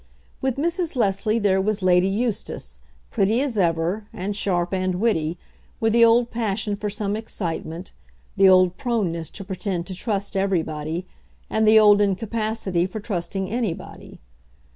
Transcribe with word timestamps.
With 0.41 0.55
Mrs. 0.55 0.95
Leslie 0.95 1.37
there 1.37 1.61
was 1.61 1.83
Lady 1.83 2.07
Eustace, 2.07 2.79
pretty 3.11 3.39
as 3.43 3.55
ever, 3.55 4.07
and 4.11 4.35
sharp 4.35 4.73
and 4.73 4.95
witty, 4.95 5.37
with 5.79 5.93
the 5.93 6.03
old 6.03 6.31
passion 6.31 6.75
for 6.75 6.89
some 6.89 7.15
excitement, 7.15 7.91
the 8.35 8.49
old 8.49 8.77
proneness 8.77 9.29
to 9.29 9.43
pretend 9.43 9.85
to 9.85 9.93
trust 9.93 10.35
everybody, 10.35 11.05
and 11.51 11.67
the 11.67 11.77
old 11.77 12.01
incapacity 12.01 12.87
for 12.87 12.99
trusting 12.99 13.47
anybody. 13.51 14.19